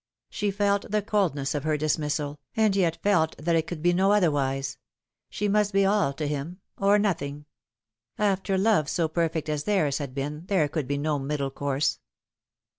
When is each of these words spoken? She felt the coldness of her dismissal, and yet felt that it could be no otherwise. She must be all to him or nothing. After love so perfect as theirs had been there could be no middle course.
She 0.31 0.49
felt 0.49 0.89
the 0.89 1.03
coldness 1.03 1.53
of 1.53 1.63
her 1.63 1.77
dismissal, 1.77 2.39
and 2.57 2.75
yet 2.75 2.97
felt 3.03 3.37
that 3.37 3.55
it 3.55 3.67
could 3.67 3.83
be 3.83 3.93
no 3.93 4.13
otherwise. 4.13 4.79
She 5.29 5.47
must 5.47 5.73
be 5.73 5.85
all 5.85 6.11
to 6.13 6.25
him 6.27 6.59
or 6.79 6.97
nothing. 6.97 7.45
After 8.17 8.57
love 8.57 8.89
so 8.89 9.07
perfect 9.07 9.47
as 9.47 9.65
theirs 9.65 9.99
had 9.99 10.15
been 10.15 10.45
there 10.47 10.67
could 10.67 10.87
be 10.87 10.97
no 10.97 11.19
middle 11.19 11.51
course. 11.51 11.99